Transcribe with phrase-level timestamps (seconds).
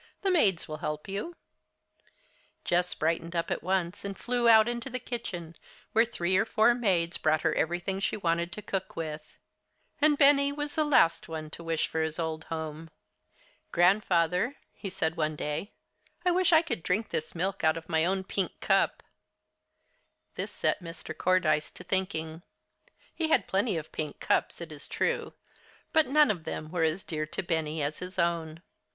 [0.23, 1.35] The maids will help you."
[2.65, 5.55] Jess brightened up at once, and flew out into the kitchen,
[5.91, 9.37] where three or four maids brought her everything she wanted to cook with.
[10.01, 12.89] And Benny was the last one to wish for his old home.
[13.71, 15.71] "Grandfather," he said one day,
[16.25, 19.03] "I wish I could drink this milk out of my own pink cup!"
[20.33, 21.15] This set Mr.
[21.15, 22.41] Cordyce to thinking.
[23.13, 25.33] He had plenty of pink cups, it is true,
[25.93, 28.63] but none of them were as dear to Benny as his own.